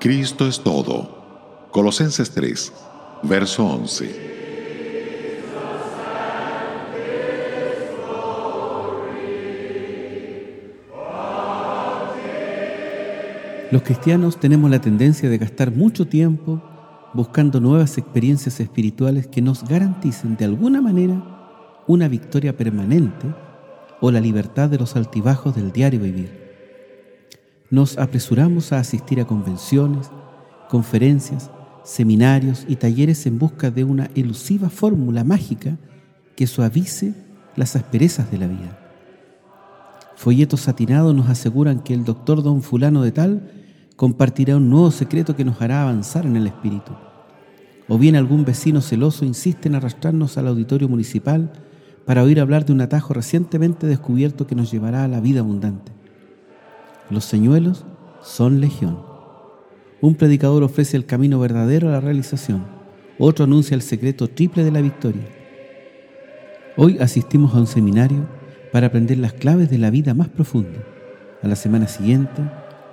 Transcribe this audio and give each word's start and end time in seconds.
Cristo 0.00 0.46
es 0.46 0.60
todo. 0.60 1.68
Colosenses 1.72 2.30
3, 2.30 2.72
verso 3.22 3.66
11. 3.66 4.30
Los 13.70 13.82
cristianos 13.82 14.40
tenemos 14.40 14.70
la 14.70 14.80
tendencia 14.80 15.28
de 15.28 15.36
gastar 15.36 15.70
mucho 15.70 16.06
tiempo 16.06 16.62
buscando 17.12 17.60
nuevas 17.60 17.98
experiencias 17.98 18.58
espirituales 18.58 19.26
que 19.26 19.42
nos 19.42 19.68
garanticen 19.68 20.34
de 20.38 20.46
alguna 20.46 20.80
manera 20.80 21.82
una 21.86 22.08
victoria 22.08 22.56
permanente 22.56 23.26
o 24.00 24.10
la 24.10 24.20
libertad 24.20 24.70
de 24.70 24.78
los 24.78 24.96
altibajos 24.96 25.54
del 25.54 25.72
diario 25.72 26.00
vivir. 26.00 26.39
Nos 27.70 27.98
apresuramos 27.98 28.72
a 28.72 28.80
asistir 28.80 29.20
a 29.20 29.26
convenciones, 29.26 30.10
conferencias, 30.68 31.52
seminarios 31.84 32.64
y 32.66 32.74
talleres 32.74 33.26
en 33.26 33.38
busca 33.38 33.70
de 33.70 33.84
una 33.84 34.10
elusiva 34.16 34.68
fórmula 34.70 35.22
mágica 35.22 35.78
que 36.34 36.48
suavice 36.48 37.14
las 37.54 37.76
asperezas 37.76 38.28
de 38.32 38.38
la 38.38 38.48
vida. 38.48 38.76
Folletos 40.16 40.62
satinados 40.62 41.14
nos 41.14 41.28
aseguran 41.28 41.78
que 41.80 41.94
el 41.94 42.04
doctor 42.04 42.42
don 42.42 42.62
fulano 42.62 43.02
de 43.02 43.12
tal 43.12 43.52
compartirá 43.94 44.56
un 44.56 44.68
nuevo 44.68 44.90
secreto 44.90 45.36
que 45.36 45.44
nos 45.44 45.62
hará 45.62 45.82
avanzar 45.82 46.26
en 46.26 46.36
el 46.36 46.48
espíritu. 46.48 46.92
O 47.86 47.98
bien 47.98 48.16
algún 48.16 48.44
vecino 48.44 48.80
celoso 48.80 49.24
insiste 49.24 49.68
en 49.68 49.76
arrastrarnos 49.76 50.36
al 50.38 50.48
auditorio 50.48 50.88
municipal 50.88 51.52
para 52.04 52.24
oír 52.24 52.40
hablar 52.40 52.64
de 52.64 52.72
un 52.72 52.80
atajo 52.80 53.14
recientemente 53.14 53.86
descubierto 53.86 54.46
que 54.48 54.56
nos 54.56 54.72
llevará 54.72 55.04
a 55.04 55.08
la 55.08 55.20
vida 55.20 55.40
abundante. 55.40 55.99
Los 57.10 57.24
señuelos 57.24 57.84
son 58.22 58.60
legión. 58.60 58.98
Un 60.00 60.14
predicador 60.14 60.62
ofrece 60.62 60.96
el 60.96 61.06
camino 61.06 61.40
verdadero 61.40 61.88
a 61.88 61.92
la 61.92 62.00
realización, 62.00 62.64
otro 63.18 63.44
anuncia 63.44 63.74
el 63.74 63.82
secreto 63.82 64.28
triple 64.28 64.64
de 64.64 64.70
la 64.70 64.80
victoria. 64.80 65.26
Hoy 66.76 66.98
asistimos 67.00 67.54
a 67.54 67.58
un 67.58 67.66
seminario 67.66 68.28
para 68.72 68.86
aprender 68.86 69.18
las 69.18 69.32
claves 69.32 69.68
de 69.68 69.78
la 69.78 69.90
vida 69.90 70.14
más 70.14 70.28
profunda. 70.28 70.78
A 71.42 71.48
la 71.48 71.56
semana 71.56 71.88
siguiente 71.88 72.42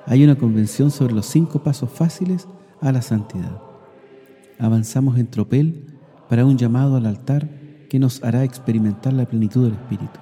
hay 0.08 0.24
una 0.24 0.36
convención 0.36 0.90
sobre 0.90 1.14
los 1.14 1.28
cinco 1.28 1.62
pasos 1.62 1.92
fáciles 1.92 2.48
a 2.82 2.92
la 2.92 3.04
santidad. 3.04 3.62
Avanzamos 4.58 5.20
en 5.20 5.28
tropel 5.28 5.86
para 6.28 6.44
un 6.44 6.58
llamado 6.58 6.98
al 6.98 7.06
altar 7.06 7.48
que 7.88 8.00
nos 8.00 8.24
hará 8.24 8.44
experimentar 8.44 9.14
la 9.14 9.26
plenitud 9.26 9.66
del 9.66 9.74
Espíritu. 9.74 10.20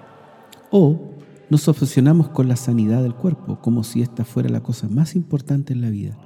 O 0.70 1.15
nos 1.50 1.68
obsesionamos 1.68 2.30
con 2.30 2.48
la 2.48 2.56
sanidad 2.56 3.04
del 3.04 3.16
cuerpo 3.16 3.60
como 3.62 3.84
si 3.84 4.02
esta 4.02 4.26
fuera 4.26 4.50
la 4.50 4.64
cosa 4.64 4.88
más 4.90 5.16
importante 5.16 5.74
en 5.74 5.82
la 5.82 5.90
vida. 5.90 6.18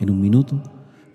En 0.00 0.10
un 0.10 0.20
minuto 0.20 0.62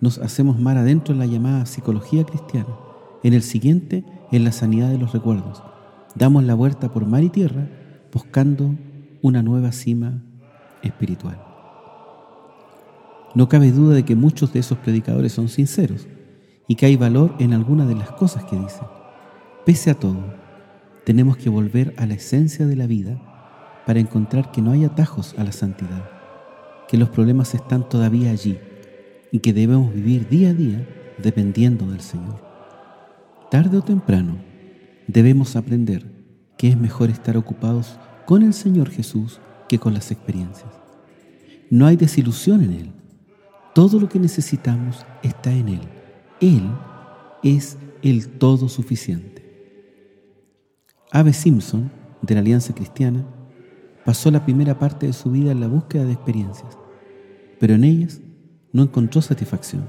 nos 0.02 0.17
hacemos 0.17 0.59
mar 0.59 0.78
adentro 0.78 1.14
en 1.14 1.20
la 1.20 1.25
llamada 1.25 1.66
psicología 1.66 2.25
cristiana, 2.25 2.75
en 3.23 3.33
el 3.33 3.44
siguiente 3.44 4.03
en 4.31 4.44
la 4.44 4.52
sanidad 4.52 4.89
de 4.89 4.97
los 4.97 5.14
recuerdos. 5.14 5.64
Damos 6.16 6.44
la 6.44 6.55
vuelta 6.55 6.92
por 6.92 7.05
mar 7.05 7.23
y 7.23 7.30
tierra 7.30 7.70
buscando 8.11 8.75
una 9.22 9.42
nueva 9.42 9.72
cima 9.72 10.23
espiritual. 10.81 11.39
No 13.36 13.48
cabe 13.50 13.72
duda 13.72 13.95
de 13.95 14.05
que 14.05 14.16
muchos 14.16 14.53
de 14.53 14.59
esos 14.59 14.77
predicadores 14.80 15.33
son 15.33 15.50
sinceros 15.50 16.08
y 16.67 16.75
que 16.75 16.86
hay 16.86 16.98
valor 16.98 17.36
en 17.39 17.53
algunas 17.53 17.88
de 17.88 17.95
las 17.95 18.11
cosas 18.11 18.44
que 18.45 18.58
dicen. 18.58 18.88
Pese 19.66 19.92
a 19.92 19.95
todo, 19.95 20.42
tenemos 21.06 21.38
que 21.38 21.50
volver 21.50 21.94
a 21.98 22.05
la 22.05 22.16
esencia 22.16 22.66
de 22.66 22.76
la 22.76 22.88
vida 22.88 23.20
para 23.86 24.00
encontrar 24.00 24.52
que 24.52 24.61
no 24.61 24.72
hay 24.72 24.86
atajos 24.86 25.36
a 25.38 25.44
la 25.44 25.52
santidad, 25.52 26.10
que 26.88 26.98
los 26.98 27.10
problemas 27.10 27.54
están 27.54 27.88
todavía 27.89 28.32
allí 28.32 28.58
y 29.32 29.39
que 29.39 29.54
debemos 29.54 29.94
vivir 29.94 30.30
día 30.30 30.50
a 30.50 30.54
día 30.54 30.88
dependiendo 31.17 31.88
del 31.88 32.02
Señor. 32.02 32.42
Tarde 33.52 33.77
o 33.77 33.82
temprano, 33.82 34.38
debemos 35.08 35.55
aprender 35.55 36.05
que 36.58 36.70
es 36.70 36.77
mejor 36.77 37.10
estar 37.10 37.36
ocupados 37.36 38.00
con 38.26 38.42
el 38.42 38.54
Señor 38.54 38.89
Jesús 38.89 39.42
que 39.67 39.80
con 39.80 39.94
las 39.94 40.11
experiencias. 40.11 40.72
No 41.70 41.86
hay 41.88 41.95
desilusión 41.95 42.64
en 42.64 42.73
Él. 42.73 42.92
Todo 43.73 44.00
lo 44.00 44.08
que 44.08 44.20
necesitamos 44.20 45.06
está 45.23 45.52
en 45.52 45.70
Él. 45.70 45.82
Él 46.39 46.70
es 47.44 47.77
el 48.02 48.30
todo 48.30 48.70
suficiente. 48.70 49.42
Ave 51.16 51.32
Simpson, 51.32 51.92
de 52.24 52.34
la 52.34 52.40
Alianza 52.40 52.74
Cristiana, 52.74 53.24
pasó 54.04 54.32
la 54.32 54.44
primera 54.44 54.80
parte 54.80 55.06
de 55.06 55.14
su 55.14 55.30
vida 55.30 55.52
en 55.52 55.60
la 55.60 55.68
búsqueda 55.68 56.06
de 56.06 56.14
experiencias, 56.14 56.76
pero 57.60 57.76
en 57.76 57.84
ellas 57.84 58.20
no 58.72 58.82
encontró 58.82 59.22
satisfacción. 59.22 59.88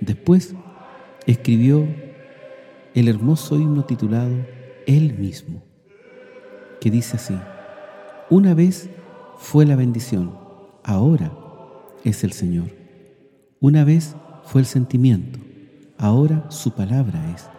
Después 0.00 0.54
escribió 1.26 1.84
el 2.94 3.08
hermoso 3.08 3.56
himno 3.56 3.86
titulado 3.86 4.36
Él 4.86 5.18
mismo, 5.18 5.64
que 6.80 6.92
dice 6.92 7.16
así, 7.16 7.34
una 8.30 8.54
vez 8.54 8.88
fue 9.38 9.66
la 9.66 9.74
bendición, 9.74 10.32
ahora 10.84 11.32
es 12.04 12.22
el 12.22 12.30
Señor. 12.30 12.70
Una 13.58 13.82
vez 13.82 14.14
fue 14.44 14.60
el 14.60 14.66
sentimiento, 14.68 15.40
ahora 15.98 16.48
su 16.50 16.70
palabra 16.70 17.32
es. 17.34 17.50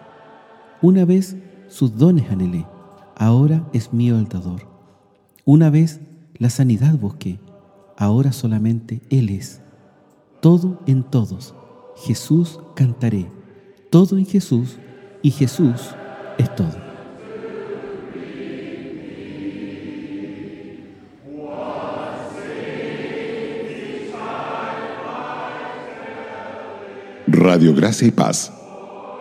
Una 0.81 1.03
vez 1.03 1.35
sus 1.67 1.97
dones 1.97 2.31
anhelé, 2.31 2.65
ahora 3.17 3.67
es 3.73 3.93
mío 3.93 4.17
el 4.17 4.27
dador. 4.27 4.61
Una 5.43 5.69
vez 5.69 5.99
la 6.37 6.49
sanidad 6.49 6.97
busqué, 6.97 7.39
ahora 7.97 8.31
solamente 8.31 9.01
Él 9.09 9.29
es. 9.29 9.61
Todo 10.39 10.79
en 10.85 11.03
todos, 11.03 11.55
Jesús 11.95 12.59
cantaré, 12.75 13.29
todo 13.89 14.17
en 14.17 14.25
Jesús 14.25 14.77
y 15.23 15.31
Jesús 15.31 15.95
es 16.37 16.55
todo. 16.55 16.87
Radio 27.25 27.73
Gracia 27.75 28.07
y 28.07 28.11
Paz, 28.11 28.53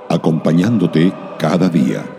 acompañándote 0.08 1.12
cada 1.38 1.68
día. 1.68 2.15